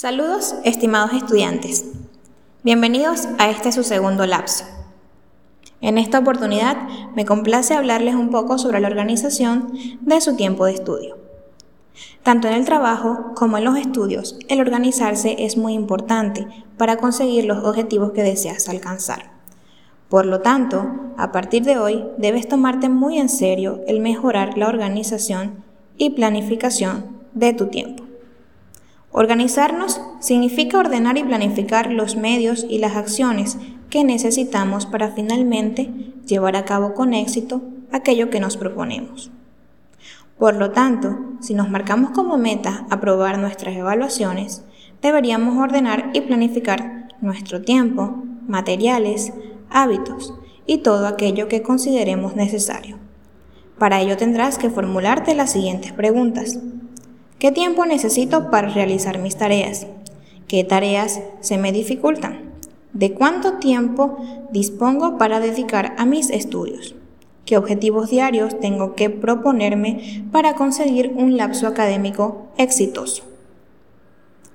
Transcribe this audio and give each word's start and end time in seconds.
Saludos, 0.00 0.54
estimados 0.62 1.12
estudiantes. 1.12 1.84
Bienvenidos 2.62 3.26
a 3.36 3.50
este 3.50 3.72
su 3.72 3.82
segundo 3.82 4.26
lapso. 4.26 4.64
En 5.80 5.98
esta 5.98 6.20
oportunidad 6.20 6.76
me 7.16 7.24
complace 7.24 7.74
hablarles 7.74 8.14
un 8.14 8.30
poco 8.30 8.58
sobre 8.58 8.78
la 8.78 8.86
organización 8.86 9.72
de 10.02 10.20
su 10.20 10.36
tiempo 10.36 10.66
de 10.66 10.74
estudio. 10.74 11.18
Tanto 12.22 12.46
en 12.46 12.54
el 12.54 12.64
trabajo 12.64 13.32
como 13.34 13.58
en 13.58 13.64
los 13.64 13.76
estudios, 13.76 14.38
el 14.46 14.60
organizarse 14.60 15.34
es 15.40 15.56
muy 15.56 15.72
importante 15.72 16.46
para 16.76 16.98
conseguir 16.98 17.46
los 17.46 17.64
objetivos 17.64 18.12
que 18.12 18.22
deseas 18.22 18.68
alcanzar. 18.68 19.32
Por 20.08 20.26
lo 20.26 20.42
tanto, 20.42 20.86
a 21.16 21.32
partir 21.32 21.64
de 21.64 21.76
hoy 21.76 22.04
debes 22.18 22.46
tomarte 22.46 22.88
muy 22.88 23.18
en 23.18 23.28
serio 23.28 23.80
el 23.88 23.98
mejorar 23.98 24.56
la 24.58 24.68
organización 24.68 25.64
y 25.96 26.10
planificación 26.10 27.18
de 27.34 27.52
tu 27.52 27.66
tiempo. 27.66 27.97
Organizarnos 29.10 30.00
significa 30.20 30.78
ordenar 30.78 31.16
y 31.16 31.24
planificar 31.24 31.90
los 31.92 32.16
medios 32.16 32.66
y 32.68 32.78
las 32.78 32.94
acciones 32.96 33.58
que 33.90 34.04
necesitamos 34.04 34.86
para 34.86 35.12
finalmente 35.12 35.90
llevar 36.26 36.56
a 36.56 36.64
cabo 36.64 36.94
con 36.94 37.14
éxito 37.14 37.62
aquello 37.90 38.30
que 38.30 38.40
nos 38.40 38.56
proponemos. 38.56 39.30
Por 40.38 40.54
lo 40.54 40.70
tanto, 40.70 41.18
si 41.40 41.54
nos 41.54 41.68
marcamos 41.68 42.10
como 42.10 42.38
meta 42.38 42.86
aprobar 42.90 43.38
nuestras 43.38 43.74
evaluaciones, 43.74 44.62
deberíamos 45.02 45.56
ordenar 45.56 46.10
y 46.12 46.20
planificar 46.20 47.08
nuestro 47.20 47.62
tiempo, 47.62 48.22
materiales, 48.46 49.32
hábitos 49.70 50.34
y 50.66 50.78
todo 50.78 51.06
aquello 51.06 51.48
que 51.48 51.62
consideremos 51.62 52.36
necesario. 52.36 52.98
Para 53.78 54.00
ello 54.00 54.16
tendrás 54.16 54.58
que 54.58 54.70
formularte 54.70 55.34
las 55.34 55.52
siguientes 55.52 55.92
preguntas. 55.92 56.58
¿Qué 57.38 57.52
tiempo 57.52 57.86
necesito 57.86 58.50
para 58.50 58.68
realizar 58.68 59.20
mis 59.20 59.36
tareas? 59.36 59.86
¿Qué 60.48 60.64
tareas 60.64 61.20
se 61.38 61.56
me 61.56 61.70
dificultan? 61.70 62.50
¿De 62.92 63.14
cuánto 63.14 63.58
tiempo 63.58 64.18
dispongo 64.50 65.18
para 65.18 65.38
dedicar 65.38 65.94
a 65.98 66.04
mis 66.04 66.30
estudios? 66.30 66.96
¿Qué 67.44 67.56
objetivos 67.56 68.10
diarios 68.10 68.58
tengo 68.58 68.96
que 68.96 69.08
proponerme 69.08 70.24
para 70.32 70.54
conseguir 70.54 71.12
un 71.14 71.36
lapso 71.36 71.68
académico 71.68 72.48
exitoso? 72.56 73.22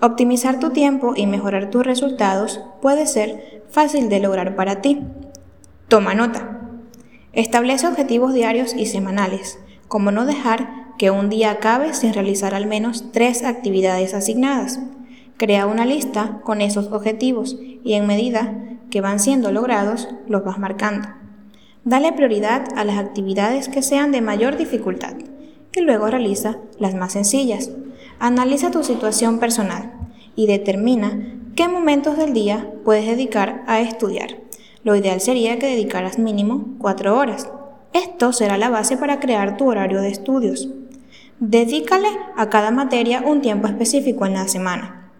Optimizar 0.00 0.60
tu 0.60 0.70
tiempo 0.70 1.14
y 1.16 1.26
mejorar 1.26 1.70
tus 1.70 1.84
resultados 1.84 2.60
puede 2.80 3.06
ser 3.06 3.64
fácil 3.68 4.08
de 4.08 4.20
lograr 4.20 4.54
para 4.54 4.80
ti. 4.80 5.00
Toma 5.88 6.14
nota. 6.14 6.60
Establece 7.32 7.88
objetivos 7.88 8.34
diarios 8.34 8.72
y 8.72 8.86
semanales, 8.86 9.58
como 9.88 10.12
no 10.12 10.26
dejar 10.26 10.87
que 10.98 11.10
un 11.10 11.30
día 11.30 11.52
acabe 11.52 11.94
sin 11.94 12.12
realizar 12.12 12.54
al 12.54 12.66
menos 12.66 13.12
tres 13.12 13.44
actividades 13.44 14.14
asignadas. 14.14 14.80
Crea 15.36 15.66
una 15.66 15.86
lista 15.86 16.40
con 16.42 16.60
esos 16.60 16.88
objetivos 16.88 17.56
y 17.84 17.94
en 17.94 18.06
medida 18.06 18.76
que 18.90 19.00
van 19.00 19.20
siendo 19.20 19.52
logrados, 19.52 20.08
los 20.26 20.44
vas 20.44 20.58
marcando. 20.58 21.08
Dale 21.84 22.12
prioridad 22.12 22.66
a 22.76 22.84
las 22.84 22.98
actividades 22.98 23.68
que 23.68 23.82
sean 23.82 24.10
de 24.10 24.20
mayor 24.20 24.56
dificultad 24.56 25.14
y 25.74 25.80
luego 25.80 26.08
realiza 26.08 26.58
las 26.78 26.94
más 26.94 27.12
sencillas. 27.12 27.70
Analiza 28.18 28.72
tu 28.72 28.82
situación 28.82 29.38
personal 29.38 29.92
y 30.34 30.46
determina 30.46 31.36
qué 31.54 31.68
momentos 31.68 32.16
del 32.16 32.32
día 32.32 32.72
puedes 32.84 33.06
dedicar 33.06 33.62
a 33.66 33.80
estudiar. 33.80 34.36
Lo 34.82 34.96
ideal 34.96 35.20
sería 35.20 35.58
que 35.58 35.66
dedicaras 35.66 36.18
mínimo 36.18 36.74
cuatro 36.78 37.16
horas. 37.16 37.48
Esto 37.92 38.32
será 38.32 38.58
la 38.58 38.68
base 38.68 38.96
para 38.96 39.20
crear 39.20 39.56
tu 39.56 39.68
horario 39.68 40.00
de 40.00 40.08
estudios. 40.08 40.68
Dedícale 41.40 42.08
a 42.36 42.50
cada 42.50 42.72
materia 42.72 43.22
un 43.24 43.40
tiempo 43.42 43.68
específico 43.68 44.26
en 44.26 44.34
la 44.34 44.48
semana. 44.48 45.12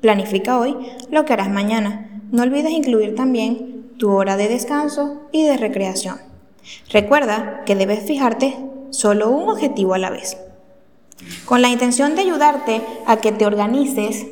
Planifica 0.00 0.56
hoy 0.60 0.76
lo 1.10 1.24
que 1.24 1.32
harás 1.32 1.50
mañana. 1.50 2.20
No 2.30 2.44
olvides 2.44 2.70
incluir 2.70 3.16
también 3.16 3.92
tu 3.98 4.12
hora 4.12 4.36
de 4.36 4.46
descanso 4.46 5.22
y 5.32 5.44
de 5.44 5.56
recreación. 5.56 6.18
Recuerda 6.90 7.64
que 7.66 7.74
debes 7.74 8.04
fijarte 8.04 8.56
solo 8.90 9.30
un 9.30 9.48
objetivo 9.48 9.94
a 9.94 9.98
la 9.98 10.10
vez. 10.10 10.36
Con 11.44 11.60
la 11.60 11.70
intención 11.70 12.14
de 12.14 12.22
ayudarte 12.22 12.80
a 13.06 13.16
que 13.16 13.32
te 13.32 13.44
organices, 13.44 14.26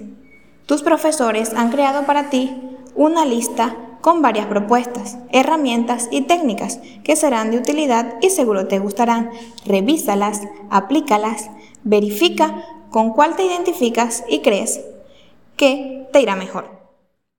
tus 0.66 0.82
profesores 0.82 1.54
han 1.54 1.70
creado 1.70 2.06
para 2.06 2.30
ti 2.30 2.56
una 2.94 3.24
lista 3.24 3.76
con 4.00 4.22
varias 4.22 4.46
propuestas, 4.46 5.18
herramientas 5.30 6.08
y 6.10 6.22
técnicas 6.22 6.80
que 7.04 7.16
serán 7.16 7.50
de 7.50 7.58
utilidad 7.58 8.14
y 8.22 8.30
seguro 8.30 8.66
te 8.66 8.78
gustarán. 8.78 9.30
Revísalas, 9.66 10.42
aplícalas, 10.70 11.50
verifica 11.84 12.64
con 12.90 13.10
cuál 13.10 13.36
te 13.36 13.44
identificas 13.44 14.24
y 14.28 14.40
crees 14.40 14.80
que 15.56 16.08
te 16.12 16.20
irá 16.20 16.36
mejor. 16.36 16.79